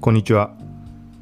[0.00, 0.50] こんにちは。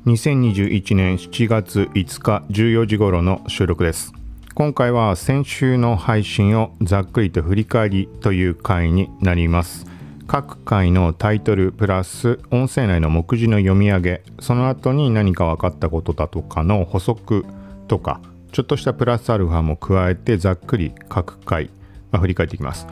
[0.07, 4.12] 2021年7月5日14時頃の収録です。
[4.54, 9.85] 今回は先週の配信をざっくりと振り返りという回になります。
[10.28, 17.45] 各回のタイトルプラス音声内の目次の読み上げその後に何か分かったことだとかの補足
[17.88, 18.20] とか
[18.52, 21.70] ちょっとしたプラスアルファも加えてざっくり各回、
[22.12, 22.87] まあ、振り返っていきます。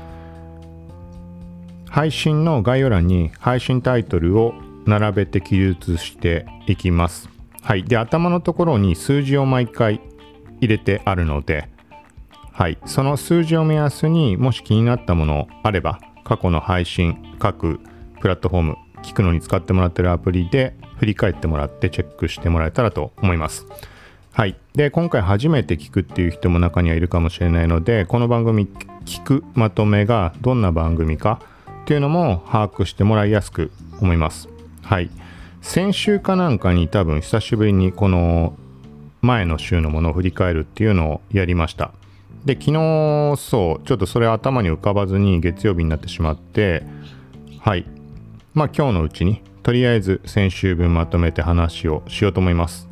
[1.89, 4.53] 配信の概要欄に配信タイトルを
[4.87, 7.29] 並べて記述していきます。
[7.63, 7.85] はい。
[7.85, 10.01] で、頭のところに数字を毎回
[10.61, 11.69] 入れてあるので、
[12.53, 12.79] はい。
[12.87, 17.81] その数字を目安にもし気になったものあれば、過去の配信、各
[18.21, 23.67] プラットフォーム、聞くのに使ってもらってるアプリで振り返ってもらってチェックしてもらえたらと思います。
[24.33, 24.57] はい。
[24.75, 28.69] で、今回初めて聞くっていう人も中にはいるかもしれないので、この番組
[29.05, 31.41] 聞くまとめがどんな番組か
[31.83, 34.56] っていうのも把握してもらいやすく思います。
[34.87, 35.11] はい。
[35.63, 38.55] 先週かなんかに多分久しぶりにこの
[39.21, 41.91] 前の週のものを振り返るっていうのをやりました。
[42.45, 46.85] で、昨日、そう、ちょっとそれ頭に浮かばずに月曜日になってしまって、
[47.59, 47.85] はい。
[48.55, 52.89] まあ今日のうちに、とりあえず先週分まとめて話をしようと思います。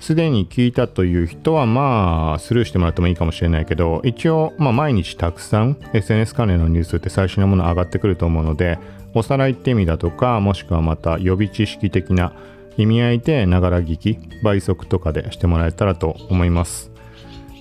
[0.00, 8.78] すでに聞いたという人はまあスルーしてもらってもいいかもしれないけど一応まあ毎日たくさん SNS 関連のニュースって最新のもの上がってくると思うので
[9.14, 12.32] おさらいって意味だとかもしくはまた予備知識的な
[12.76, 16.90] 意味合いでながら聞き倍速とかでしてもらえたらと思います。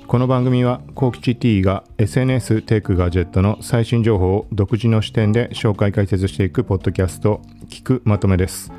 [0.07, 8.71] この番組はコウキチ T が SNS テイクガジェットの最新情報を独自の視点で紹介解説していくポッドキャスト聞くまとめです。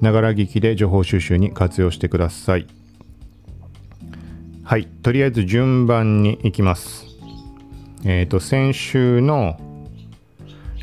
[0.00, 2.66] ながら聞きで情報収集に活用してください。
[4.64, 7.06] はいとりあえず順番にいきます。
[8.04, 9.58] えっ、ー、と先週の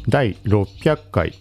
[0.10, 1.34] 第600回。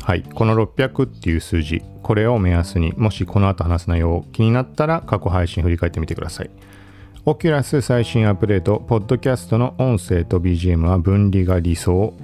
[0.00, 0.22] はい。
[0.22, 1.82] この600っていう数字。
[2.02, 6.50] これを目安にもしこの後話す内容気になったら過去配信振り返ってみてください。
[7.26, 12.14] オキュラス最新アップデートポッドキャストの音声と BGM は分離が理想。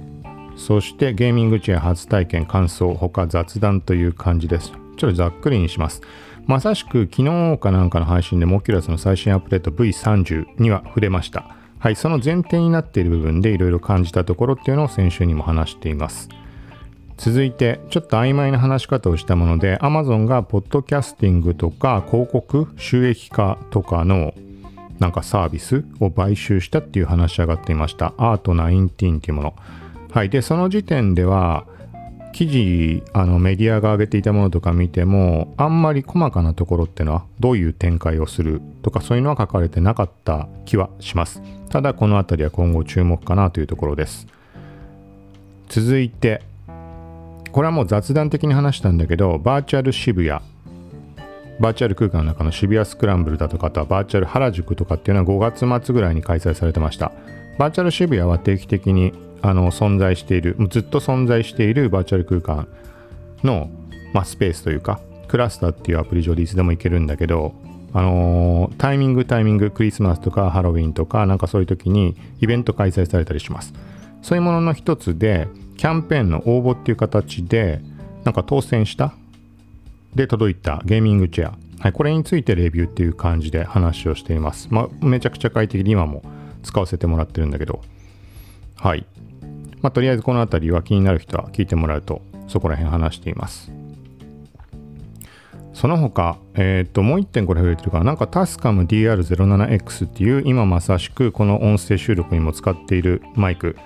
[0.55, 4.71] そしてゲーミングチェア初体験感想他雑談という感じです。
[4.97, 6.01] ちょっとざっくりにします。
[6.47, 11.60] まさしく昨日かなんかの配信でモキュラスの最新アップデート V30 には触れました。
[11.81, 16.29] はい、その前提になっている部分でいろいろ感じたところっていうのを先週にも話しています。
[17.17, 24.35] 続いて、ちょっと曖昧な話し方をしたもので、Amazon がポッドキャスティングとか広告収益化とかの
[24.99, 28.13] なんかサービスを買収したっていう話し上がっていました。
[28.15, 29.55] アート19っていうもの。
[30.11, 30.29] はい。
[30.29, 31.65] で、その時点では、
[32.33, 41.41] 記事あのメディアが上げていたものとか見てもあんまり細かなところってのはどういう展開をするとかそういうのは書かれてなかった気はします。
[41.69, 44.27] ただこの辺りは今後注目かなというところです。
[45.69, 46.41] 続いて
[47.51, 50.41] これはもう雑談的に話したんだけどバーチャル渋谷。
[51.59, 57.11] バーチャル空間の中の渋谷スクランブルだとかあとはバーチャル原宿とかっていうのは5月末ぐらいに開催されてました。
[57.59, 62.67] バーチャル渋谷は定期的にあの存在しているずっと存在しているバーチャル空間
[63.43, 63.69] の、
[64.13, 67.53] まあ、スペースというかクラスターっていうアプリ上でいつでも行けるんだけど
[67.93, 73.73] あのー、タイミングタイミングクリスマスとかハロウィンとかなんかそういう時にイベント開催されたりします。
[74.21, 75.47] そういうものの一つで
[75.77, 77.81] キャンペーンの応募っていう形で
[78.23, 79.13] なんか当選した
[80.15, 86.21] で届いたゲーミングチェア、はい、これについてレビューっていう感じで話をしています、まあ、めちゃくちゃ快適で今も
[86.61, 87.81] 使わせてもらってるんだけど。
[88.75, 89.05] はい。
[89.81, 93.71] まあ、とりあえずこの辺りは気になる人は聞いてもらうとそこら辺話しています。
[95.73, 103.77] その他、えっ、と、もう一点これ触れてるから、なんかタスカム DR07X っていう今まさしくこの音声収録にも使っているマイク。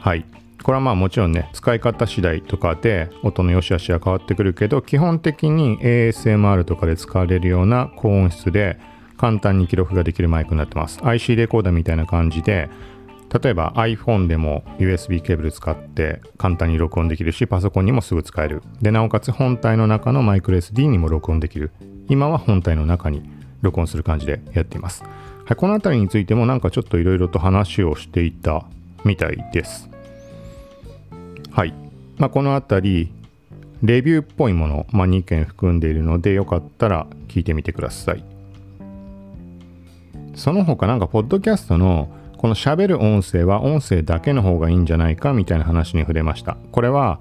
[0.00, 0.26] はい。
[0.62, 8.78] これはまあもちろんね、使い方次第とかで音の良し悪しは変わってくるけど、基本的に ASMR とかで使われるような高音質で
[9.16, 11.00] 簡単に記録ができるマイクになってます。
[11.02, 12.68] IC レコーダーみたいな感じで、
[13.32, 18.62] 例えば iPhone でも USB ケーブル使って簡単に録音できるし、パソコンにもすぐ使える。
[18.82, 21.70] で、なおかつ本体の中のマイクロ SD にも録音できる。
[22.08, 23.22] 今は本体の中に
[23.62, 25.02] 録音する感じでやっています。
[25.02, 28.66] はい、この辺りについてもなんかちょっといろいろと話をしていた
[29.04, 29.88] みたいです。
[31.50, 31.74] はい。
[32.18, 33.12] まあ、この辺り、
[33.82, 38.24] レビューっぽいもの、まあ、2件含んでいるので、よかったら聞いてみてください。
[40.34, 42.08] その他なんか、ポッドキャストの
[42.42, 46.56] この喋る音声は音声だけの方がいいんじゃないかみたいな話に触れました。
[46.72, 47.20] これは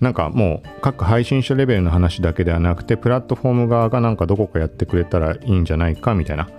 [0.00, 6.50] なんかもう各配信者レベルの話だけではなくてプラットフォーム側がなんかどこかやってくれたらいいんじゃないかみたいな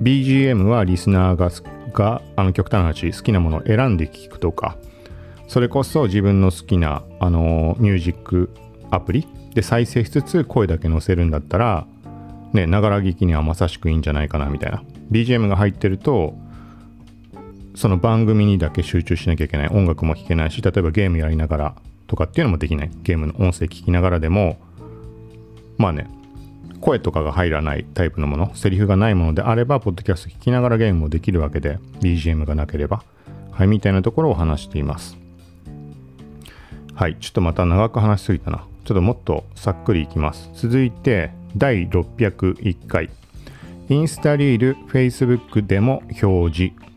[0.00, 1.50] BGM はリスナーが
[1.92, 4.78] があの極端な話好きなものを選んで聴くとか
[5.48, 8.48] それこそ自分の好きなあのミュージック
[8.90, 11.86] アプリで再生しつつ声だけ載せるんだったら
[12.54, 16.34] ねながら聞きにはまさしくいいんじゃないかなみたいな BGM が入ってると
[17.76, 19.68] その番組にだけ集中しなきゃいけない。
[19.68, 21.74] 音楽も聴けないし例えばゲームやりながら
[22.06, 22.90] とかっていうのもできない。
[23.02, 24.58] ゲームの音声聞きながらでも
[25.76, 26.10] まあね
[26.80, 33.02] 声とかが入らないタイプのものセリフがないものであればポッドキャスト聞きながらゲームもできるわけで BGM がなければ
[33.50, 35.18] はいみたいなところを話しています。
[36.94, 38.64] はいちょっとまた長く話しすぎたな。
[38.86, 40.50] ちょっともっとさっくりいきます。
[40.54, 43.10] 続いて第601回。
[43.88, 46.95] インスタリール Facebook でも表示。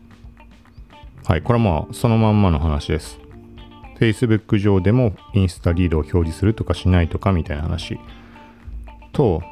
[1.24, 3.18] はいこれはまあそのまんまの話です
[3.98, 7.98] Facebook 上でもインスタリードを表示するとかしないとかみたいな話
[9.12, 9.42] と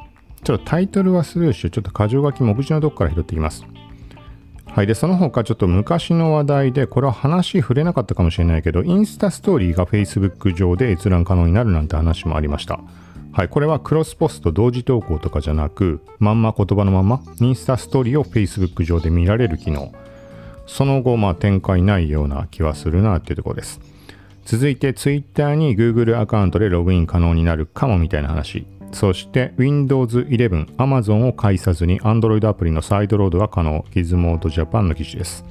[0.43, 3.65] ちょっとタイトルはスルーしてちょっと箇条書き目次のとこから拾っていきます
[4.71, 4.87] はい。
[4.87, 12.79] で、その他ちょっと昔の話題で、これは話触れなかったかもしれないけど、インスタストーリーが Facebook 上で閲覧可能になるなんて話もありました。
[13.31, 13.49] はい。
[13.49, 19.91] これはクロスポスト同時投稿とかじゃなく、まんま言葉のまま、インスタストーリーを Facebook 上で見られる機能。
[20.69, 23.81] その後、まあ展開ないような気はするなっていうところです。
[24.45, 28.65] 続いて Twitter に Google アカウントでログイン可能になるかもみたいな話。
[28.91, 35.43] そして Windows 11、Amazon を介さずに Android アプリのサイドロードが可能、Gizmodo Japan の記事です。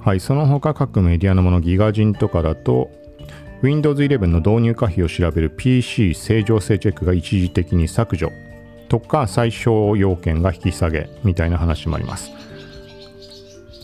[0.00, 2.90] はい、その他各メディアのもの、ギガ人とかだと、
[3.62, 8.30] Windows 11の導入可否を調べる PC 正常性チェックが一時的に削除
[8.88, 12.49] とか最小要件が引き下げみたいな話もあります。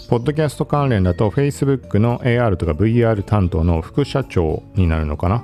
[0.09, 5.43] ポッドキャスト関連だと Facebook の AR とか VR 担当の副社長になるのかな。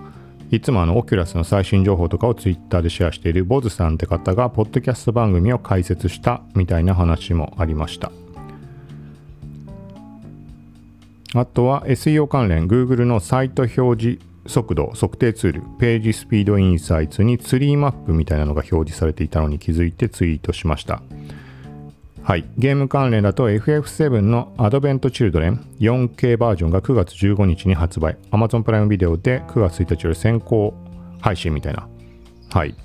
[0.52, 8.12] いつもあのオキュラスの最新情報とかをツイッターでシェアしているボズさんって方がポッドキャスト番組を開設したみたいな話もありました。
[11.34, 21.02] あとは SEO 関連 Google のサイト表示速度測定ツールページスピードインサイツにツリーマップみたいなのが表示されていたのに気づいてツイートしました。
[22.24, 22.44] はい。
[22.56, 28.16] ゲーム関連だと FF7 のアドベントチルドレン 4K バージョンが9月15日に発売。
[28.30, 30.74] Amazon プライムビデオで9月1日より先行
[31.20, 31.88] 配信みたいな。
[32.50, 32.76] はい。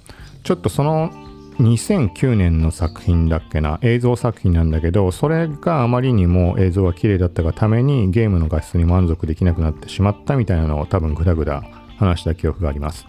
[0.43, 1.11] ちょっとその
[1.59, 11.63] 2009年の作品だっけな映像作品なんだけどそれがあまりにも映像が綺麗だったがためにゲームの画質に満足できなくなってしまったみたいなのを多分グダグダ
[11.97, 13.07] 話した記憶があります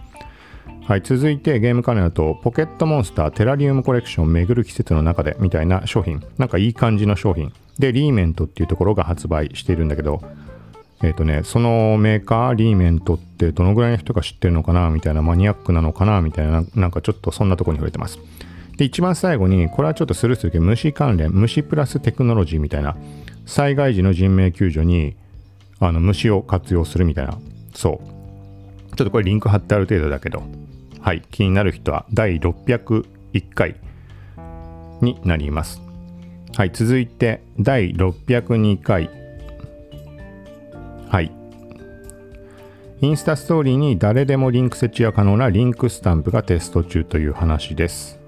[0.89, 7.53] はい、続いてゲーム関連だと、ポケットモンスターテラリウムコレクション巡る季節の中でみたいな商品、なんかいい感じの商品。
[7.77, 10.19] で、リーメントっていうところが発売しているんだけど、
[11.03, 18.17] えっ、ー、とね、そのメーカー、リーメントってどのぐらいの人が知ってるのかなみたいな、マニアックなのかなみたいな、なんかちょっとそんなとこに触れてます。
[18.77, 22.97] で、一番最後に、これはちょっとスルーするけど、虫関連、虫プラステクノロジーみたいな、
[23.45, 25.15] 災害時の人命救助に、
[25.79, 27.37] あの、虫を活用するみたいな、
[27.75, 28.95] そう。
[28.95, 30.41] ちょっとこれリンク貼ってある程度だけど、
[31.01, 33.75] はい、気になる人は第601回
[35.01, 35.81] になります。
[36.55, 39.09] はい、続いて第602回。
[41.07, 41.31] はい。
[43.01, 48.19] インスタストーリーに誰でもリンク設置が可能なリンクスタンプがテスト中という話です。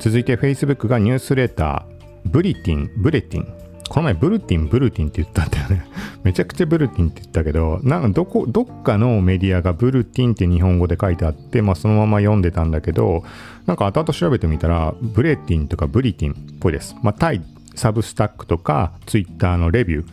[0.00, 3.44] 続いて Facebook がニュースレター、ブリティン、ブレティン、
[3.88, 5.91] この前ブルティン、ブルティンって言ったんだよね。
[6.24, 13.24] めちゃくちゃブルティンって言ったけど、なんかどこ、どっかのメディアがブルティンって日本語で書いてあって、まあそのまま読んでたんだけど、
[13.66, 16.94] なんか後々調べてみたら、ブレティンとかブリティンっぽいです。
[17.02, 17.42] まあ対
[17.74, 20.06] サブスタックとかツイッターのレビュー、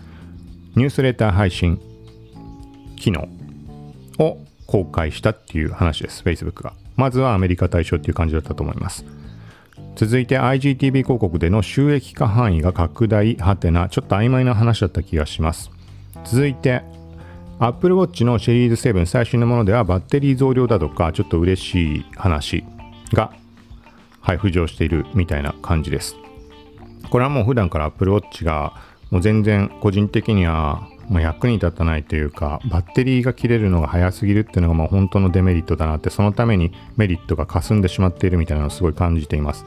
[0.76, 1.80] ニュースレター配信
[2.96, 3.28] 機能
[4.18, 6.74] を公開したっていう話です、Facebook が。
[6.96, 9.06] まずはアメリカ対象っていう感じだったと思います。
[9.96, 15.72] 続いて IGTV 広告での収益化範囲が拡大はてなちょっと曖昧な話だった気がします
[16.26, 16.84] 続いて
[17.60, 22.64] Apple Watch のシリーズ7最新のものではバッテリー増量だとかちょっと嬉しい話
[23.14, 23.34] が、
[24.22, 26.16] はい、浮上しているみたいな感じです。
[27.10, 28.74] これはもう普段から Apple Watch が
[29.10, 39.66] もう全然個人的にはま役に立たないというかバッテリーが切れるのが早すぎるっていうのがまあ本当のデメリットだなってそのためにメリットが霞んでしまっているみたいなのをすごい感じています。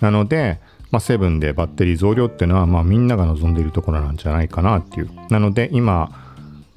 [0.00, 5.10] なので、まあ、セブンでバッテリー増量っていうのは、まあ、みんなが望んでいるところなんじゃないかなっていう。
[5.30, 6.10] なので、今、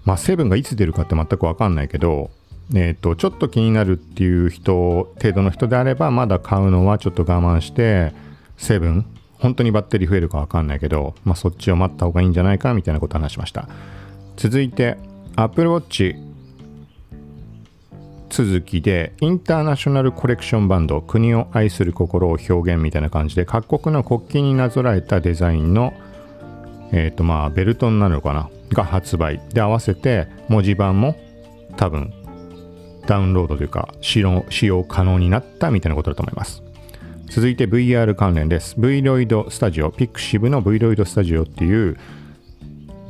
[0.06, 2.30] まあ、セブンがいつ出るかって全くわかんないけど、
[2.74, 8.14] えっ、ー、と、ちょっと気になるっていう人、程度の人であれば、まだ買うのはちょっと我慢して、
[8.58, 9.06] セブン、
[9.40, 13.68] 本当にバッテリー増えるかわかんないけど、まあ、そっちを待った方がいいんじゃないかみたいなことを話しました。
[14.38, 14.98] 続いて、
[15.36, 16.16] Apple Watch
[18.34, 25.94] 続きでインターナショナルコレクションバンド国を愛する心を表現みたいな感じで各国の国旗になぞらえたデザインの
[26.92, 28.50] えっ、ー、とまあベルトになるのかな？
[28.72, 31.16] が発売で合わせて文字盤も
[31.78, 32.12] 多分
[33.06, 36.64] ダウンロードというか使用使用可能になったみたいなことだと思います。
[37.28, 38.76] 続いて VR 関連です。
[38.80, 42.00] Vroid Studio、Pixiv の Vroid Studio っていう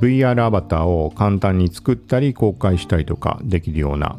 [0.01, 4.17] VR アバターを簡単に作ったり公開したりとかできるような、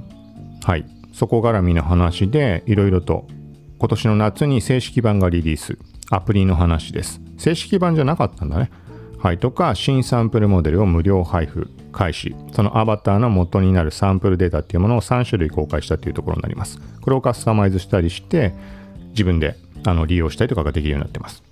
[0.62, 3.26] はい、そこ絡みの話でいろいろと
[3.78, 5.78] 今年の夏に正式版がリリース、
[6.11, 7.21] アプリの話です。
[7.38, 8.71] 正式版じゃなかったんだね。
[9.18, 12.35] はい、とか、新サンプルモデルを無料配布開始。
[12.52, 16.78] そのアバターの元になるサンプルデータっていうものを3種類公開したっていうところになります。
[17.00, 18.54] これをカスタマイズしたりして、
[19.11, 19.56] 自分で
[19.87, 21.42] あの利用したりとかができるようになってます。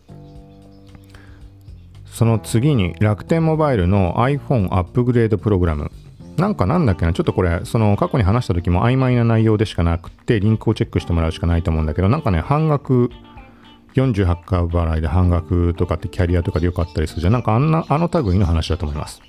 [2.06, 5.90] その次に楽天モバイルの iPhone アップグレードプログラム。
[6.36, 13.10] なんかなんだっけな、ちょっとこれ、その過去に話した時も曖昧な内容でしかなくて、リンクをチェックしてもらうしかないと思うんだけど、なんかね、半額
[13.94, 17.32] 48回払いで半額とかってキャリアとかでよかったりするじゃん。
[17.32, 19.20] なんかあんな、あの類の話だと思います。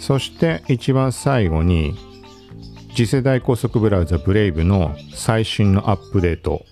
[0.00, 1.94] そして一番最後に、
[2.94, 6.64] 次世代高速ブラウザブレイブの最新のアップデート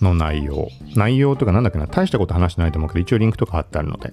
[0.00, 0.68] の内容。
[0.94, 4.12] 内容とかなんだっけな、大したこと話してないと思うけど、一応リンクとか貼ってあるので。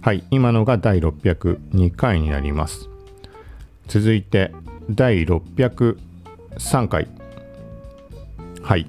[0.00, 2.90] はい、今のが第602回になります。
[3.88, 4.52] 続いて、
[4.90, 7.08] 第603回。
[8.62, 8.86] はい。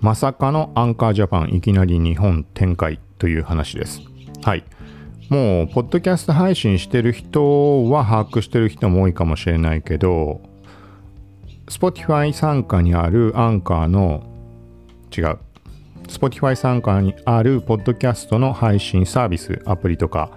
[0.00, 4.00] まさかのアンカージャパンいきなり日本展開という話です。
[4.42, 4.64] はい。
[5.28, 10.42] もう、ポッドキャスト配信してる人は把握してる人も多いかもしれないけど、
[11.66, 14.24] Spotify 参加にあるアンカーの、
[15.16, 15.38] 違う、
[16.08, 20.30] Spotify 参加にあるポッドキャストの配信サービス、アプリとか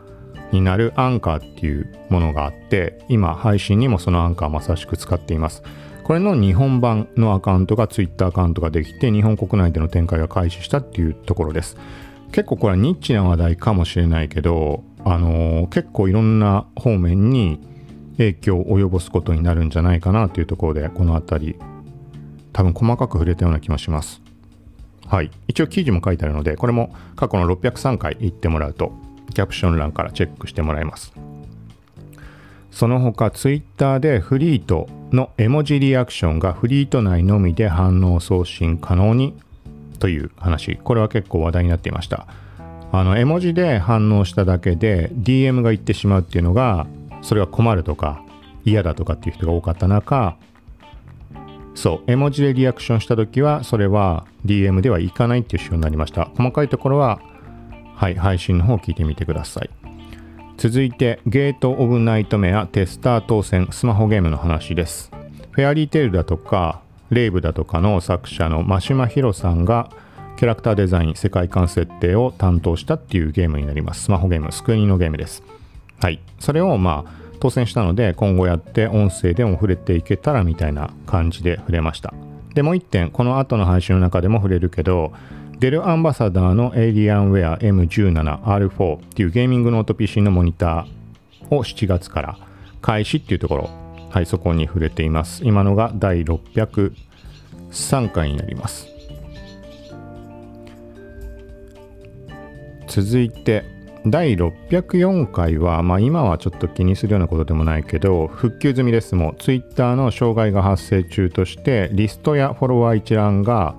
[0.56, 5.64] になるアンカーっていうものがあって、今配信にもそのアンカーまさしく使っています。
[6.04, 11.78] これの日本版のアカウントが Twitter アカウントができて日本国内での展開が開始したっていうところです。
[12.32, 17.60] 結構これはニッチな話題かもしれないけどあのー、結構いろんな方面に
[18.18, 21.60] 影響を及ぼすことになるんじゃないかなというところでこの辺り
[22.54, 24.22] 多分細かく触れたような気もします。
[25.08, 25.30] はい。
[25.48, 28.92] 一応記事も書いてあるのでこれも過去の603回行ってもらうと
[29.34, 31.14] キャプション欄からチェックしてもらいます。
[32.72, 39.34] その他 Twitter でフリートの絵文字リアクションがフリート内のみで反応送信可能に
[40.00, 40.78] という話。
[40.84, 42.28] これは結構話題になっていました。
[42.92, 46.88] あの絵文字で反応しただけで DM が行ってしまうっていうのが
[47.22, 48.24] それが困るとか
[48.64, 50.38] 嫌だとかっていう人が多かった中
[51.76, 56.30] そう絵文字でリアクションした時はそれは DM ではいかないっていう仕様になりました。
[56.38, 57.20] 細かいところは
[57.96, 59.70] はい配信の方を聞いてみてください。
[60.58, 65.12] 続いてゲート・オブ・ナイトメアテスター当選スマホゲームの話です。
[65.52, 69.90] フェアリーテールだとかレイブだとかの作者の真島ヒロさんが
[70.38, 74.04] キャラクターデザイン世界観設定を担当したっていうゲームになります。
[74.04, 75.44] スマホゲームスクエニのゲームです。
[76.02, 76.20] はい。
[76.40, 82.14] それをまあ当選したので今後やって音声でも触れていけたらみたいな感じで触れました。
[82.54, 85.14] でもう一点この後の配信の中でも触れるけど
[85.60, 92.38] デルアンバサダーのエイリアンウェア M17R4 っていうゲーミングノート PC のモニターを7月から
[92.82, 93.70] 開始っていうところ、
[94.10, 95.46] はい、そこに触れています。
[95.46, 98.88] 今のが第603回になります。
[102.88, 103.64] 続いて、
[104.06, 113.76] 第604回は、まあ、今はちょっと気にするようなことでもないけど、復旧済みですも、Twitter の障害が発生中として、リストやフォロワー一覧が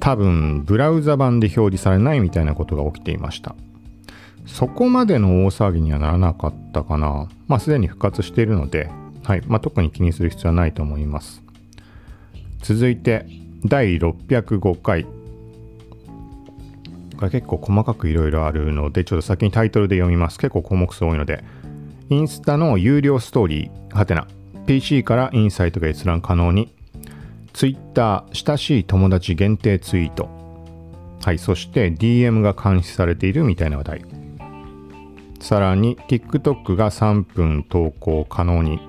[0.00, 3.54] 多分ブラウザ版で表示されないみたいなことが起きていました。
[4.46, 7.28] そこまでの大騒ぎにはならなかったかな。
[7.46, 8.90] まあすでに復活しているので、
[9.22, 9.42] はい。
[9.46, 11.42] まあ、特に気にする必要はないと思います。
[12.62, 13.26] 続いて
[13.64, 15.04] 第605回。
[17.16, 20.38] これ結構細かくいろいろあるのでちょっと先にタイトルで読みます。
[20.38, 21.44] 結構項目数多いので。
[22.08, 24.26] インスタの有料ストーリーはてな
[24.66, 26.74] PC からインサイトが閲覧可能に
[27.52, 30.28] Twitter 親しい友達限定ツイート。
[31.22, 34.04] はいそして DM が監視されているみたいな話題。
[35.40, 38.80] さらに TikTok が3分投稿可能に。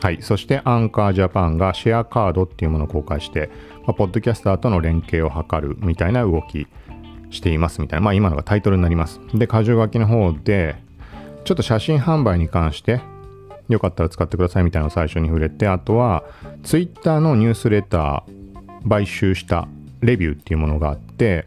[0.00, 3.50] はいそしてアンカージャパンがシェアカードっていうものを公開して、
[3.86, 6.66] まあ、ポッドキャスターとの連携を図るみたいな動き
[7.30, 9.20] していますみたいなまあ今のがタイトルになります。
[9.34, 10.76] で箇条書きの方で
[11.44, 13.00] ちょっと写真販売に関して
[13.68, 16.24] よかったら使ってくださいみたいなのを最初に触れて、あとは
[16.62, 19.68] Twitter のニュースレター買収した
[20.00, 21.44] レビューっていうものがあって、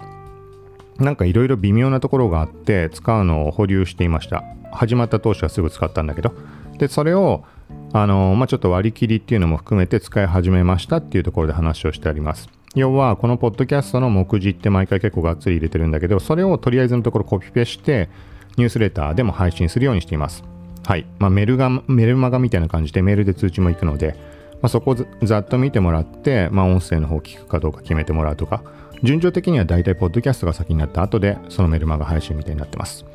[0.98, 4.44] なんかいろいろ微妙なところがあって使うのを保留していました。
[4.72, 6.34] 始まった当初はすぐ使ったんだけど。
[6.78, 7.44] で、それを
[7.92, 12.50] あのまあ、ちょっと割り切りっていうのも含めて使い始めましたっていうところで話をしてあります。
[12.76, 18.10] 要は、このポッドキャストの目次って毎回結構がっつり入れてるんだけど、それをとりあえずのところコピペして、
[18.58, 20.44] ニュースレターでも配信するようにしています。
[20.84, 21.06] はい。
[21.20, 24.16] まあ、メルガ、メルマガみたいな感じでメールで通知も行くので、
[24.62, 28.64] まあ、そこをざっと見てもらって、まあ、音声の方を聞くかどうか決めてもらうとか、
[29.04, 33.06] 順序的には大体ポッドキャストが先になった後で、そのメルマガ配信みたいになってます。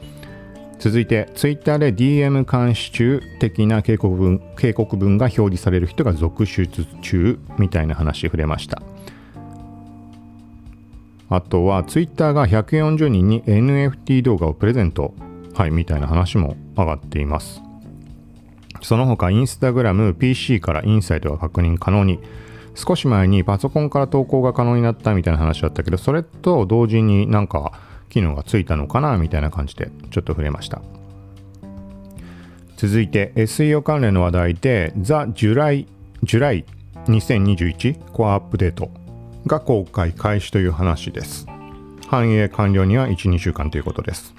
[0.79, 6.69] 続いて、Twitter で DM 監視中的な警告文警告文が表示される人が続出
[7.03, 8.83] 中みたいな話触れました。
[11.31, 15.15] あとは Twitter が140人に NFT 動画をプレゼント、
[15.55, 17.61] はい、みたいな話も上がっています。
[18.83, 22.19] その他、インスタグラム、PC からインサイトが確認可能に、
[22.75, 27.73] 少し前にパソコンから投稿が可能になったみたいな話だったけど、それと同時になんか
[28.11, 30.83] 機能がついたのかなみたいな感じでちょっと触れました。
[32.77, 35.87] 続いて SEO 関連の話題で The July,
[36.25, 36.65] July
[37.07, 38.91] 2021コアアップデート
[39.47, 41.47] が公開開始という話です。
[42.09, 44.35] 反映完了には1、2週間ということです。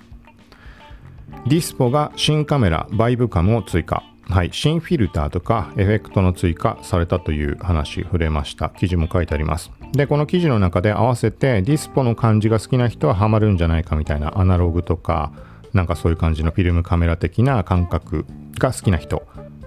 [1.47, 4.03] ディスポが新カメラバイブカムを追加。
[4.23, 8.69] はい、新フィルターとかエフェクトの追加されたという話触れました。
[8.69, 9.71] 記事も書いてあります。
[9.91, 15.31] で、この記事の中で合わせてディスポの感じが好きな人はハマるんじゃないかみたいなアナログとか、
[15.71, 18.25] なんかそういう感じのフィルムカメラ的な感覚
[18.57, 19.21] が好きな人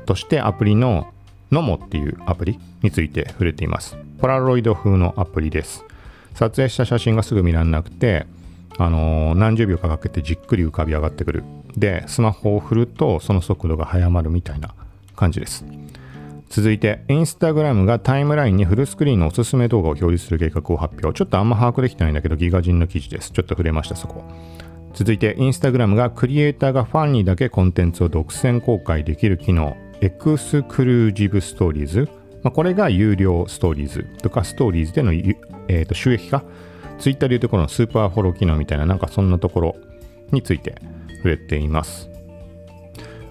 [0.05, 1.13] としてアプリの
[1.53, 3.97] ノモっていうアプリについて触れています。
[4.19, 5.85] ポラロイド風のアプリです。
[6.35, 8.27] 撮影した写真がすぐ見られなくて、
[8.79, 11.45] あのー、何十秒かかけてじっくり浮かび上がってくる
[11.79, 14.75] でスマホを振るとその速度が速まるみたいな
[15.17, 15.65] 感じです。
[16.49, 21.17] 続いてインスタグラムがタイムラインにフルスクリーンのおすすめ動画を表示する計画を発表。
[21.17, 23.33] ちょっとあんま把握できてないんだけどギガ人の記事です。
[23.33, 24.25] ちょっと触れましたそこ。
[24.95, 29.77] 続いてインスタグラムがクリエイターがファンにだけコンテンツを独占公開できる機能。
[30.01, 32.09] エクスクルージブストーリーズ、
[32.43, 36.45] まあ、これが有料ストーリーズとかストーリーズでの、えー、と収益化。
[36.99, 39.77] ツイッターでいうところのスーパーフォロー機能みたいななんかそんなところ
[40.33, 40.81] について。
[41.19, 42.09] 触れています。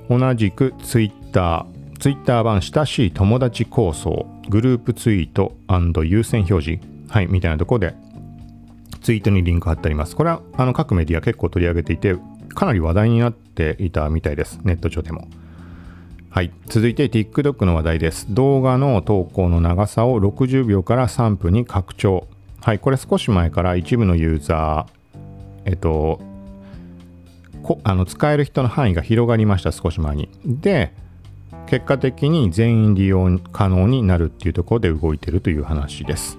[0.10, 1.66] 同じく Twitter、
[2.00, 5.56] Twitter 版親しい友達構想、グループツイート
[6.04, 7.96] 優先表示、はい、みたいなとこで
[9.02, 10.16] ツイートにリンク貼ってあります。
[10.16, 12.16] これはあの各メディア結構取り上げていて、
[12.54, 14.60] かなり話題になっていたみたいです。
[14.64, 15.28] ネット上でも。
[16.30, 16.52] はい。
[16.68, 18.28] 続いて TikTok の話題です。
[18.30, 22.28] 動画の投稿の長さを60秒から3分に拡張。
[22.62, 22.80] はい。
[22.80, 25.20] これ少し前から一部のユーザー、
[25.66, 26.20] えっと、
[27.68, 30.30] こあの使える人の範囲が広がりました少し前に。
[30.46, 30.94] で
[31.66, 36.38] 結果的に全員利用可能になるっていうところで動いてるという話です。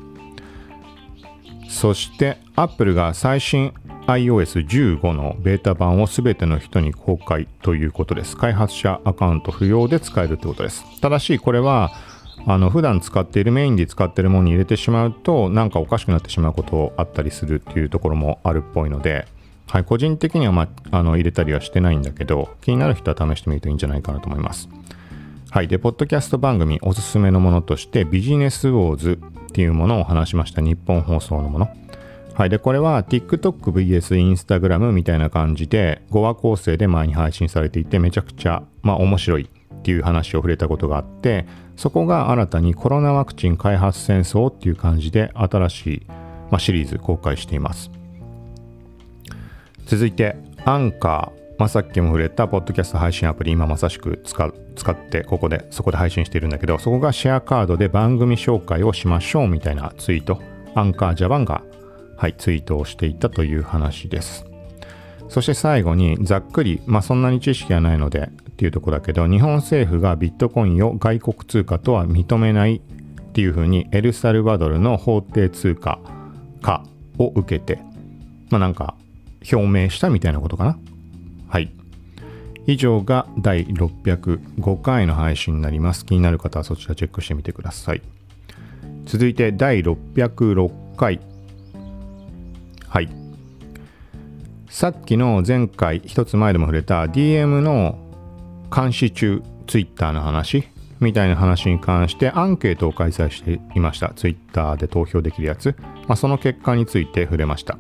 [1.69, 3.75] そして Apple が最新
[4.07, 8.35] iOS15 のベータ版を全ての人に公開ということです。
[8.35, 11.01] 開発者アカウント不要で使えるということです。
[11.03, 11.91] ただしこれは
[12.47, 19.27] あの普段使っているメインで使っているものに入れてしまうとなんかおかしくなってしまうことあったりするっていうところもあるっぽいので
[19.69, 24.69] はい、個人的には、まあ、の入れたりはしてないんだけど、気になる人は試してみるといいんじゃないかなと思います。
[25.51, 25.69] はい。
[25.69, 30.63] で、ポッドキャスト番組おすすめのものとして、ビジネスウォーズっていうものを話しました。
[30.63, 31.69] 日本放送のもの。
[32.35, 32.51] はい。
[32.51, 46.03] で、これは TikTokVS Instagram みたいな感じで5話構成で前に配信されていて、めちゃくちゃ、まあ、面白いっていう話を触れたことがあって、そこが新たにコロナワクチン開発戦争っていう感じで新しい、
[46.51, 47.98] まあ、シリーズ公開しています。
[49.89, 60.41] 続いてアンカー、まあ、さっきも触れたポッドキャスト配信アプリ今まさしく使使ってここでそこで配信しているんだけどそこがシェアカードで番組紹介をしましょうみたいなツイート。
[60.75, 61.63] アンカージャパンが、
[62.17, 64.45] はい、ツイートをしていたという話です。
[65.29, 75.99] そして最後にざっくりまあそんなに知識はないのでっていうとこだけど日本政府がビットコインを外国通貨とは認めないっていうふうにエルサルバドルの法定通貨
[76.63, 76.83] 化
[77.19, 77.83] を受けて
[78.51, 78.95] まあなんか
[79.55, 80.79] 表明したみたいなことかな？
[81.49, 81.73] はい。
[82.67, 86.05] 以上が第605回の配信になります。
[86.05, 88.03] 気になる方はそちらチェックしてみてください。
[89.07, 91.21] 続いて第606回。
[92.89, 93.09] はい。
[94.69, 97.99] さっきの前回一つ前でも触れた DM の
[98.75, 100.69] 監視中 Twitter の話
[101.01, 104.13] みたいな話に関してアンケートを開催していました。
[104.15, 105.75] Twitter で投票できるやつ。
[106.07, 107.79] まあ、その結果について触れました。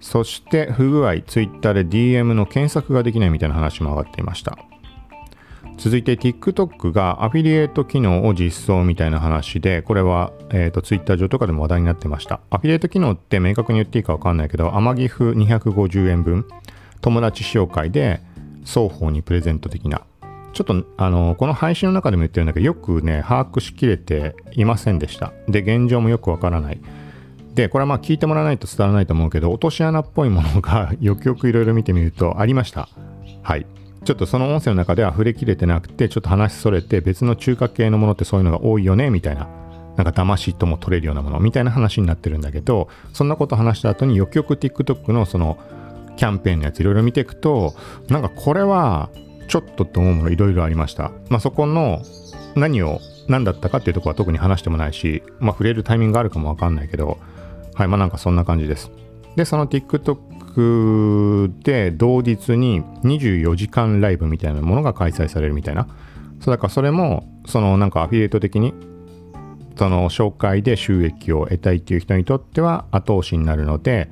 [0.00, 4.58] そして不具合、Twitter で DM の検索ができないみたいな話も上がっていました。
[5.76, 12.40] 続いて TikTok がアフィリエイト機能を実装みたいな話で、これは、えーと、Twitter 上とかでも話題になってました。
[12.50, 16.46] アフィリエイト機能って明確に言っていいかわかんないけど、天岐阜250円分、
[17.00, 18.20] 友達使用会で
[18.66, 20.02] 双方にプレゼント的な。
[20.52, 25.32] ちょっと、あの、この配信の中でも言ってるんだけど、よくね、把握しきれていませんでした。
[25.48, 26.80] で、現状もよくわからない。
[27.54, 32.88] で、これはまあ聞いてもらわないと伝わらないと思うけど、落とし穴っぽいものが よくよくいろいろ見てみるとありました。
[33.42, 33.66] はい。
[34.04, 39.46] ちょっとその音声の中では触れきれてなくてちょっと話それて別の中華系のものってそういうのが多いよねみたいな
[39.96, 45.58] なんか騙しとも取れるようなものみたいな話になってるんだけどそんなこと話した後によくよく TikTok のその
[46.16, 47.74] キャンペーンのやついろいろ見ていくと
[48.08, 49.10] なんかこれは
[49.48, 52.02] ちょっとと思うものいろいろありましたまあそこの
[52.54, 57.18] 何を何だったかっていうとこは特に話してもないしまあ触れるタイミングがあるかもわかんないけど
[57.80, 58.90] はいまあなんかそんな感じです。
[59.36, 65.88] でその TikTok で同日に24時間ライブみたいなものが開催されるみたいな。
[66.40, 68.74] そうだからそれもそのなんかアフィリエイト的に
[69.76, 74.10] その紹介で収益を得たいっていう人にとっては後押しになるので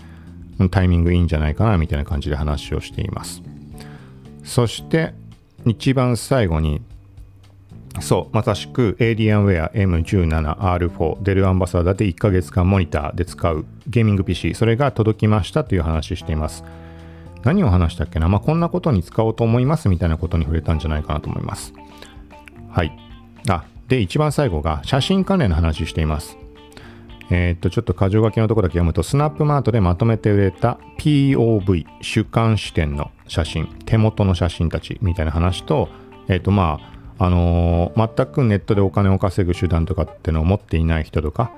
[0.70, 3.42] タイミングいいんじゃないかなみたいな感じで話をしています。
[4.44, 5.12] そして
[5.66, 6.80] 一番最後に
[8.00, 8.34] そう。
[8.34, 16.64] まさしく Alienware M17R4 デルアンバサダーで1ヶ月間モニターで使うゲーミング PC それが届きましたという話しています。
[17.44, 18.28] 何を話したっけな？
[18.28, 21.72] まあこんなことに使おうと思いますみたいなことに触れたんじゃないかなと思います。
[22.70, 22.92] はい。
[23.48, 26.36] あで、一番最後が写真関連の話しています。
[27.30, 35.88] えー、っと、ちょっと箇条書きのところだけ読むと、スナップマートでまとめて売れた POV、主観視点の写真、手元の写真たちみたいな話と、
[36.28, 41.52] えー、っと、まあ、あのー、全くネットでお金を稼ぐ手段とかってのを持っていない人とか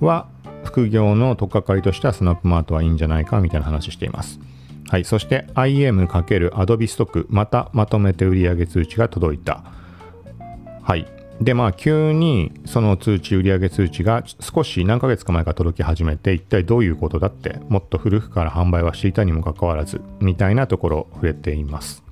[0.00, 0.28] は、
[0.64, 4.40] 副業の取っかかりとしてはスナップマートはいいんじゃないかみたいな話しています。
[4.88, 5.04] はい。
[5.04, 9.64] そして IM×Adobe ストック、またまとめて売上通知が届いた。
[10.82, 11.06] はい。
[11.40, 22.02] でまあ急にその通知売上通知が少し何ヶ月か前から届き始めて一体どういうことだってもっと古くから販売はしていたにもかかわらずみたいなところ触れています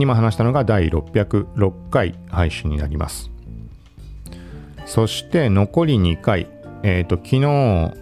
[0.00, 3.30] 今話したのが第606回配信になります。
[4.86, 6.48] そして残り2回。
[6.82, 8.00] えっ、ー、と昨日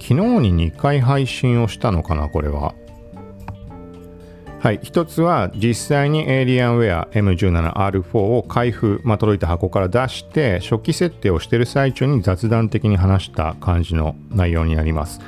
[0.00, 0.14] 昨日
[0.52, 2.74] に2回配信をしたのかなこれは。
[4.60, 15.20] はい、一つは実際にエイリアンウェア M17R4 を開封、まあ、届いた箱から出して初期設定をしている最中に雑談的に話した感じの内容になります。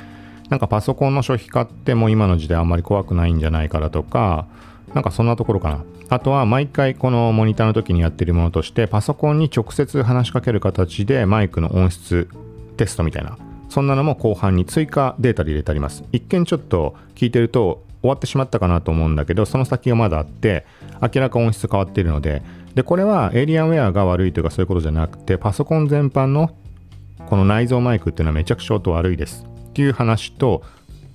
[0.49, 4.45] なんかパソコンの初期買っても今の時代あんまり怖くないんじゃないかだとか、
[4.93, 5.83] なんかそんなところかな。
[6.09, 12.29] あとは毎回このモニターの時にやってるものとしてパソコンに直接話しかける形でマイクの音質
[12.77, 13.37] テストみたいな
[13.73, 16.03] そんなのも後半に追加データで入れてあります。
[16.11, 20.67] 一見ちょっと聞いてると終わってしまったかなと思うんだけど、その先がまだあって、
[21.01, 22.43] 明らか音質変わっているので、
[22.75, 26.51] で、これはエイリアンウェアが悪いというかそういうことじゃなくて、パソコン全般の
[27.29, 30.61] この内蔵マイクっていうのはめちゃくちゃ音悪いですっていう話と、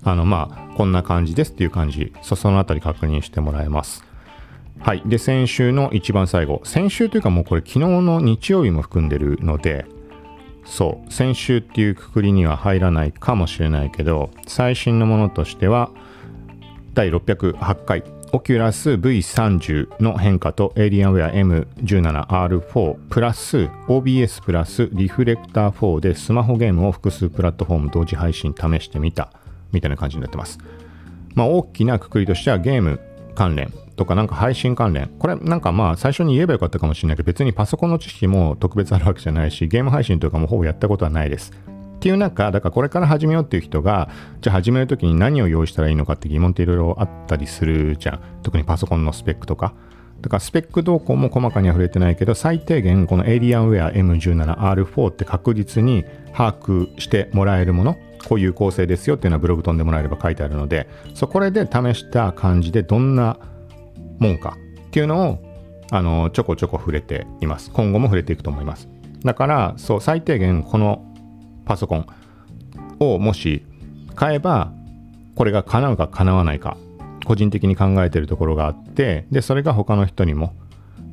[0.02, 4.04] あの、まあ、こんな感じですっていう感じ、そのあたり確認してもらえます。
[4.80, 5.02] はい。
[5.06, 6.60] で、先週の一番最後。
[6.64, 9.86] 先週というかもうこれ昨日の日曜日も含んでるので、
[10.64, 15.90] そう、先週っていうくくりには入らないかもしれないけど、最新のものとしては、
[16.94, 29.32] 第608回オキュラス V30 の変化とエイリアンウェア M17R4 プラス OBS プラスリフレクター4でスマホゲームを複数プラットフォーム同時配信試してみた
[29.72, 30.58] みたいな感じになってます。
[31.34, 33.00] まあ大きなくくりとしてはゲーム
[33.34, 41.52] 関連とかなんか配信関連これなんかまあ最初に言えばよかったかもしれないけど別にパソコンの知識も特別あるわけじゃないしゲーム配信とかもほぼやったことはないです。
[41.98, 44.08] っていう中、だからこれから始めようっていう人が、
[44.40, 48.20] じゃあ始めるときに何を用意したらいいのかって疑問っていろいろあったりするじゃん。
[48.44, 49.74] 特にパソコンのスペックとか。
[50.20, 63.38] だからスペック動向も細かには触れてないけど、最低限このエイリアンウェア M17R4 って確実に把握してもらえるもの、こういう構成ですよっていうのはブログ飛んでもらえれば書いてあるので、そこで試した感じでどんな
[64.18, 65.38] もんかっていうのを
[65.90, 67.70] あのちょこちょこ触れています。
[67.70, 68.88] 今後も触れていくと思います。
[69.24, 71.04] だから、そう、最低限この
[71.68, 72.06] パソコン
[73.00, 73.64] をもし
[74.14, 74.72] 買えば
[75.36, 76.76] これが叶うか叶わないか
[77.24, 80.54] 個人的に考えてるところがあってでそれが他の人にも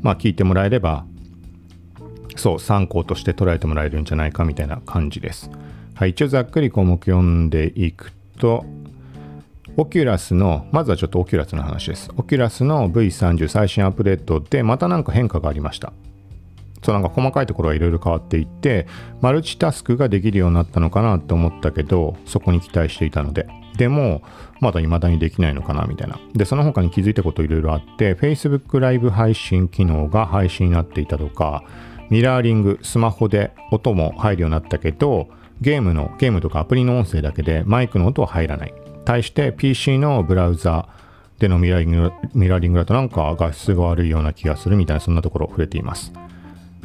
[0.01, 1.05] まあ聞いてもらえれば
[2.35, 5.49] そう参考として捉えてもらえるんじゃないかみたいな感じです。
[5.95, 8.65] はい、一応ざっくり項目読んでいくと
[9.77, 12.10] オキュラスの、まずはちょっとオキュラスの話です。
[12.15, 15.91] オキュラスの V30 最新アップデートでまたなんか変化がありました。
[16.86, 18.86] そうなんか細かいところはいろいろ変わっていって
[19.19, 24.21] マルチタスクができるようになったのかなと思ったけどそこに期待していたのででも
[24.60, 31.63] まだ未だにできないのかなみたいなでその他に気づいたこといろいろあって Facebook ライブ配信機能が配信になっていたとか
[32.12, 35.27] ミラーリングスマホで音も入るようになったけど
[35.61, 38.73] ゲームのゲームとかアプリの音声だけでマイクの音は入らない
[39.05, 40.89] 対して PC のブラウザ
[41.39, 46.13] でのミラーリングミラーリングだとなんか画質が悪いような気がするみたいなそんなところ触れています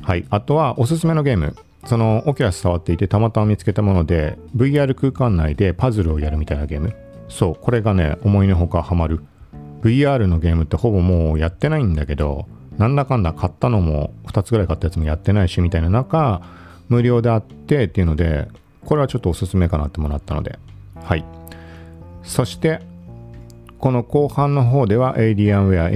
[0.03, 0.25] はい。
[0.31, 1.55] あとは、おすすめのゲーム。
[1.87, 6.95] その、オキュラス触っていて、たまたま見つけたもので、VR 空間内でパズルをやるみたいなゲーム。
[7.29, 7.55] そう。
[7.55, 9.21] これがね、思いのほかハマる
[9.83, 12.47] VR のゲームってほぼもうやってないんだけど、
[12.79, 16.43] なんだかんだ買ったのも2つぐらい買ったやつもやってないしみたいな中、
[16.89, 18.49] 無料であってっていうので、
[18.85, 20.59] これはちょっとおすすめかなってもらったので、
[21.03, 21.25] はい。
[22.23, 22.81] そして、
[23.79, 25.91] この後半の方では Alienware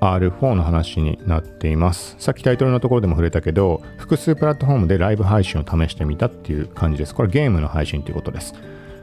[0.00, 2.16] M17R4 の話になっています。
[2.18, 7.14] さっきタイトルのところでも触れたけど、複数プラットフォームでライブ配信を試してみたっていう感じです。
[7.14, 8.54] これゲームの配信ということです。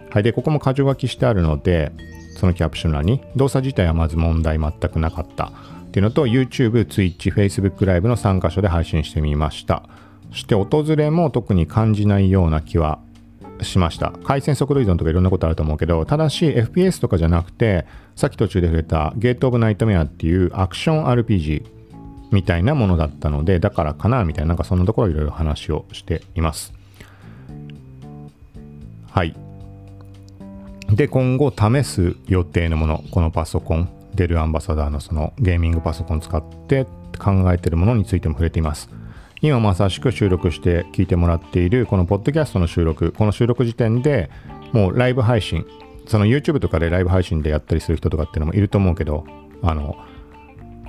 [0.09, 0.23] はい。
[0.23, 1.91] で、ここも箇条書きしてあるので、
[2.37, 5.51] そのキャプション欄に動作自体はまず問題全くなかった
[5.89, 9.83] っていうのと YouTube、Twitch、Facebook ライブの3箇所で配信してみました。
[10.31, 12.99] して訪れも特に感じないような気は
[13.61, 14.13] しました。
[14.23, 21.63] 回線速度依存とかいろんなことあると思うけど、ただし FPS とかじゃなくて、さっき途中で触れたゲートオブナイトメアっていうアクション RPG
[22.31, 26.73] みたいなものだったので、だからかなみたいな、なんかそんなところいろいろ話をしています。
[29.11, 29.35] はい。
[30.91, 36.85] で、今後試す予定のもの、このパソコン、デルアンバサダーのそのゲーミングパソコン使って
[37.17, 38.89] 考えてるものについても触れています。
[39.41, 44.29] 今まさしく収録して聞いてもらっているこのポッドキャストの収録、この収録時点で
[44.73, 45.65] もうライブ配信、
[46.07, 49.25] その YouTube とかでライブ配信でやったりする人とかっていうのもいると思うけど、
[49.61, 49.95] あの、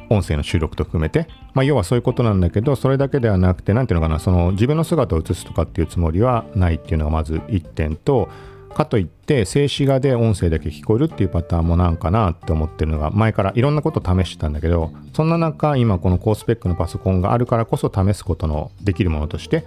[0.08, 8.28] 音声の収録と含めて、まあ、要はそういうことなんだけど、それだけではなくて、なんていうのかな、その自分の姿を映すとかっていうつもりはないっていうのがまず1点と、
[8.74, 19.64] かといって静止画で音声だけ聞こえるっていうパターンもなんかなって思ってるのが前からいろんなこと試してたんだけどそんな中今この高スペックのパソコンがあるからこそ試すことのできるものとして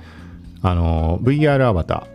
[0.61, 2.07] あの VR アバタ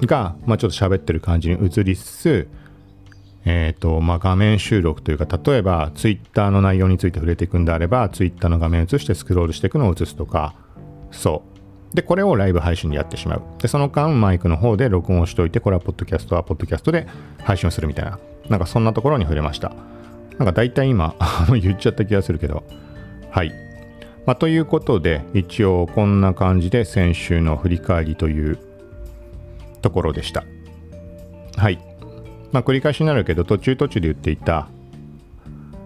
[0.00, 2.48] ーが、まあ、ちょっと喋ってる感じに映りつつ
[3.46, 10.54] えーとまあ、画面収録というか例えば Twitter の内容について触れていくんであれば Twitter の画面を映してスクロールしていくのを映すとか
[11.10, 11.59] そう。
[11.94, 13.42] で、これをライブ配信でやってしまう。
[13.60, 17.06] で、その間、マイクの方で録音をしておいて、これはポッドキャストはポッドキャストで
[17.42, 19.72] 配信をするみたいな、なんかそんなところに触れました。
[20.38, 21.14] なんか大体今、
[21.60, 22.62] 言っちゃった気がするけど、
[23.30, 23.52] はい。
[24.24, 28.58] まあ、ということで、一応こんな感じで先週の振り返りという
[29.82, 30.44] ところでした。
[31.56, 31.78] はい。
[32.52, 34.68] まあ、繰り返しになるけど、途中途中で言っていた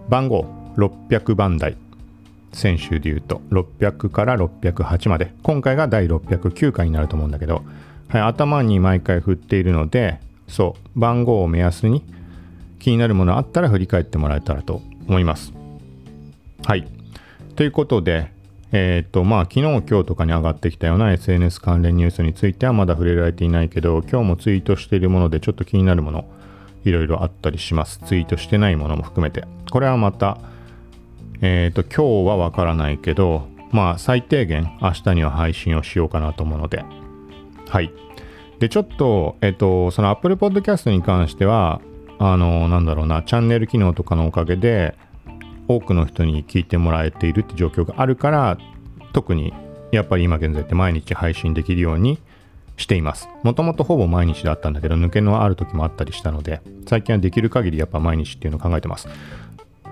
[0.09, 1.77] 番号600番台
[2.55, 5.33] 先週で言うと600から608まで。
[5.43, 7.63] 今回が第609回になると思うんだけど、
[8.09, 12.05] はい、頭に毎回振っているのでそう番号を目安に
[12.79, 15.53] 気になるものあったら振り返ってもらえたらと思います。
[16.65, 16.87] はい。
[17.57, 18.33] ということで
[18.73, 26.27] えっ、とまあ昨日今日とかに上がってきたような SNS 関連ニュースについてはまだ触れられていないけど今日もツイートしているものでちょっと気になるもの
[26.85, 28.01] いろいろあったりします。
[28.05, 29.45] ツイートしてないものも含めて。
[29.71, 30.39] これはまた
[31.41, 36.85] えっ、ー、と、今日はわからないけど、まあ、最低限明日には配信をしようかなと思うので、
[37.69, 37.93] はい。
[38.61, 41.81] で、ちょっと、えっ、ー、と、その Apple Podcast に関しては、
[42.19, 44.97] あの、なんだろうな、チャンネル機能とかのおかげで、
[45.67, 48.59] 多くの人に聞いてもらえているって状況があるから、
[49.13, 49.53] 特に
[49.93, 52.19] やっぱり今現在って毎日配信できるように
[52.77, 53.29] しています。
[53.43, 59.09] もともとほぼ毎日だったんだけど、抜けのある時もあったりしたので、最近はできる限りやっぱ毎日っていうのを考えてます。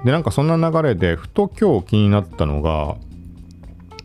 [0.04, 2.96] でなんかそんな流れでふと今日気になったのが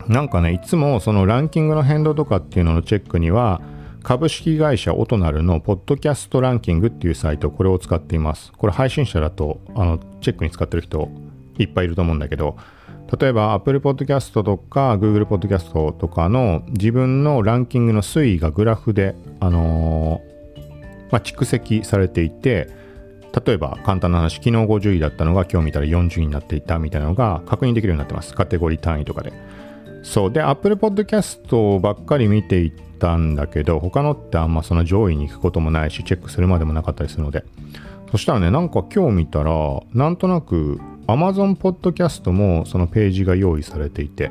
[0.06, 3.60] なんかねいつもそのランキングの変動とかっていうののチェックには
[4.02, 8.52] 株式会社オトナルのポッドキャストランキングっていうサイトこれを使っています。
[8.52, 11.10] これ配信者だとあのチェックに使ってる人
[11.58, 12.56] いっぱいいると思うんだけど
[13.20, 22.68] 例えば Apple Podcast とか Google Podcast とかの自分のランキングの推移がグラフであのー、まあ、蓄積されていて
[23.44, 28.34] 例えば簡単な話、昨日50位だったのが今日見たら40位になっていたみたいなのが確認できるようになってます。
[28.34, 29.32] カテゴリー単位とかで。
[30.02, 30.32] そう。
[30.32, 37.44] で、Apple Podcast ばっかり見ていったんだけど、他のってあんまその上位に行くこともないし、チェックするまでもなかったりするので。
[38.10, 39.52] そしたらね、なんか今日見たら、
[39.92, 44.30] なんとなく Amazon Podcast もそのページが用意されていて、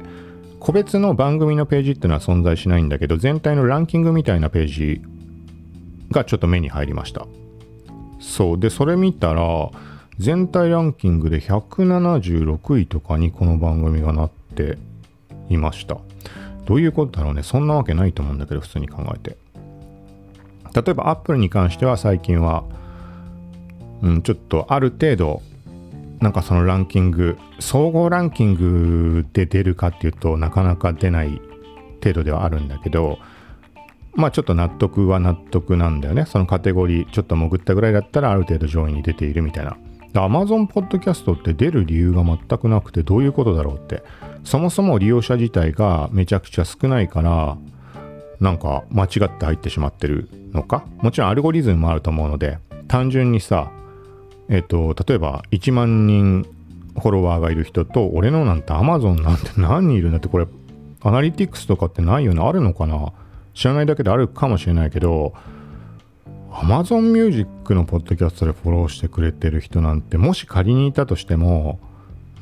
[0.60, 5.02] 個別の番組のページっていうのは存在しないんだけど、全体のランキングみたいなページ
[6.12, 7.28] がちょっと目に入りました。
[8.28, 8.60] そう。
[8.60, 9.72] でそれ見たら
[10.20, 14.78] 全体ランキングで176位とかにこの番組がなって
[15.50, 15.98] いました。
[16.66, 17.44] どういうことだろうね。
[17.44, 19.38] そんなわけないと思うんだけど普通に考えて。
[20.74, 22.64] 例えばアップルに関しては最近は、
[24.04, 25.42] うん、ちょっとある程度
[26.20, 31.42] なんかそのランキング総合ランキングで出るかっていうとなかなか出ない
[32.04, 33.18] 程度ではあるんだけど
[34.14, 36.26] まあちょっと納得は納得なんだよね。
[36.26, 39.78] そのカテゴリーちょっと潜ったぐらいだったらある程度上位に出ているみたいな。
[40.14, 44.04] Amazon Podcast って出る理由が全くなくてどういうことだろうって。
[44.44, 47.58] そもそも利用者自体がめちゃくちゃ少ないから、
[48.40, 53.72] なんか間違って入ってしまってるのかもちろんアルゴリズムもあると思うので、単純にさ、
[54.50, 56.44] えっと、例えば1万人
[56.96, 60.48] フォロワーがいる人と、俺のなんて Amazon なんて何人いるんだって、これ、
[61.02, 63.14] アナリティクスとかってないよねあるのかな
[63.58, 65.34] 知らないだけであるかもしれないけど、
[66.52, 71.80] Amazon Music のポッドキャストでフォローしてくれてる人なんて、もし仮にいたとしても、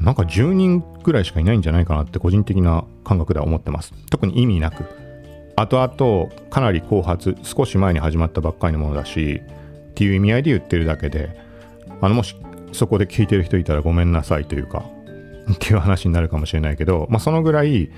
[0.01, 3.93] なんか10人ぐらいしかいないんじゃないかなって個人的な感覚では思ってます。
[4.09, 4.83] 特に意味なく。
[5.55, 9.41] 後々かなり後発、少し前に始まったばっかりのものだし、
[9.91, 11.39] っていう意味合いで言ってるだけで、
[12.01, 12.35] あの、もし
[12.73, 14.83] そこで聞いてる人いたらごめんなさいというか、
[15.49, 17.89] っていう話になるかもしれないけど、まあそのぐらい、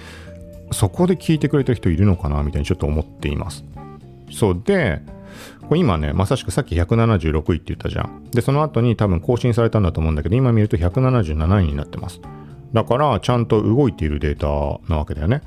[0.72, 3.64] そこで聞いてくれてる人いるのかなみたいにちょっと思っています。
[4.32, 5.02] そうで、
[5.68, 8.30] これ今ね、まさしくさっき176位って言ったじゃん。
[8.32, 12.22] で、その後に多分更新されたんだと思うんだけど、今見ると177位になってます。
[12.74, 14.48] だから、ちゃんと動いているデータ
[14.92, 15.42] なわけだよね。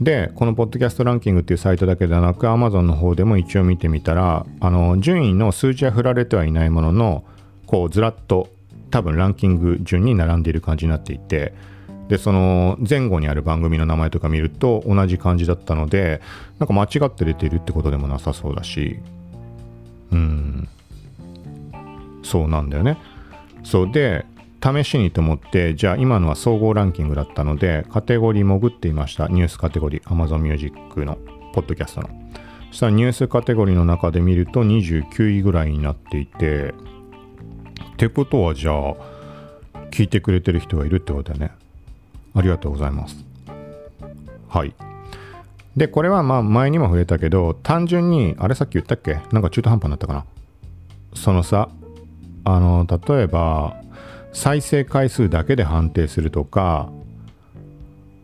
[0.00, 7.24] で、このポッドキャストランキングっていうサイトだけではなく、Amazon の方でも一応見てみたら、あの、順位の数字は振られてはいないものの、
[7.66, 8.48] こう、ずらっと
[8.90, 11.54] 多分ランキング順に並んでいる感じになっていて、
[12.08, 16.20] で、その前後にある番組の名前とか見ると同じ感じだったので、
[16.58, 18.98] なんか間違って出てるってことでもなさそうだし、
[20.12, 20.68] うん、
[22.22, 22.98] そうなんだよね。
[23.64, 24.24] そうで、
[24.62, 29.28] 試しにと思って、じゃあ今のは総合ランキングだったので、カテゴリー潜っていました。
[29.28, 31.18] ニュースカテゴリー、Amazon Music の、
[31.52, 32.10] ポッドキャストの。
[32.70, 36.74] そしたらニュースカテゴリーの中で見ると29位ぐらいになっていて、
[37.94, 38.94] ってことはじゃあ、
[39.90, 41.65] 聞いてくれてる人がいるってことだよね。
[42.36, 43.24] ありがとうございます。
[44.48, 44.74] はい。
[45.76, 49.20] で、これはまあ前にも触れたけど、単純に、あれさっき言ったっけ？
[49.32, 50.24] なんか中途半端になったかな？
[51.14, 51.68] そのさ、
[52.44, 53.76] あの、例えば、
[54.32, 56.90] 再生回数だけで判定するとか、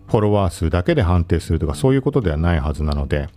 [0.09, 3.29] フォロワー数だけで判定するとか、そういうことではないはずなので、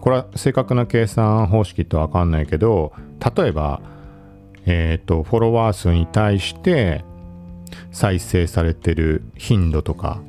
[0.00, 2.92] これは正確な計算方式とわかんないけど、
[3.36, 3.80] 例えば、
[4.66, 7.04] えっ、ー、と、フォロワー数に対して
[7.92, 10.20] 再生されてる頻度とか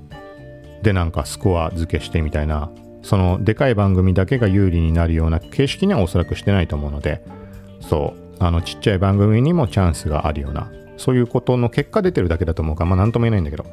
[0.83, 2.71] でなんかスコア付けしてみたいな
[3.03, 7.23] そのでかい番組だけが有利になるような形式にはおそらくしてないと思うので
[7.81, 13.65] そうあのちっちゃい番組にもチャンスがあるようなそういうことの結果出てるだけだと思うからまあ何とも言えないんだけど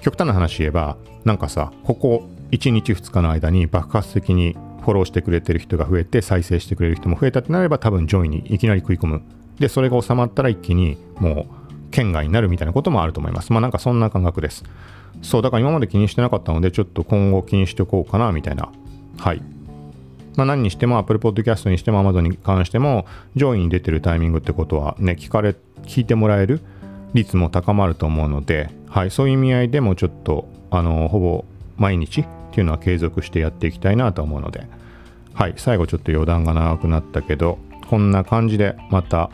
[0.00, 4.56] 極端な話言えばなんかさここ1日2日の間に爆発的に
[4.86, 9.22] フォローしてくれてる人が増えて再生してくれる人も増えたってなれば多分上位にいきなり食い込む。
[9.58, 14.64] でそれが収まったら一気にもう県外になるみたいなこともあると思いますまあなんかそんな感覚です
[15.22, 18.70] そう、だから今まで気にしてなかったので、ちょっと今後気にしておこうかな、みたいな。
[19.18, 19.42] はい。
[20.36, 26.60] まあ何にしても Apple Podcast にしても Amazon に関しても上位に出てるタイミングってことはね、聞かれ、聞いてもらえる
[27.14, 31.44] 率も高まると思うので、はい、そういう意味合いでもちょっと、あの、ほぼ
[31.78, 34.66] 毎日っていうのは継続してやっていきたいなと思うので、
[35.32, 39.30] はい、最後ちょっと余談が長くなったけど、こんな感じでまた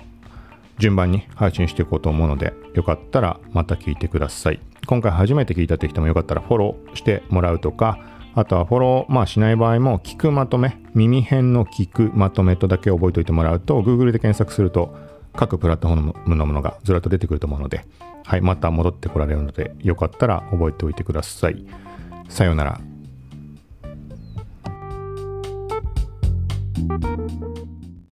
[0.79, 4.61] 順番に配信していこうと思うので、よかったらまた聞いてください。
[4.87, 7.99] 今回初めて聞いたという人もよかったらフォローしてもらうとか、
[8.35, 14.95] あとはフォロー、まあ、しない場合も、聞くまとめ、耳辺の聞くまとめとだけ覚えておいてもらうと、Google で検索すると、
[15.35, 17.85] 各プラットフォームのものがずらっと出てくると思うので、
[18.25, 21.67] はい、また戻ってこられるので、よかったら覚えておいてください。
[22.29, 22.81] さようなら。